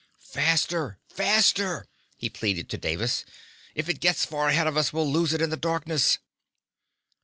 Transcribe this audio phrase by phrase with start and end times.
[0.17, 1.85] "Faster, faster!"
[2.17, 3.23] he pleaded to Davis.
[3.75, 6.17] "If it gets far ahead of us we'll lose it in the darkness."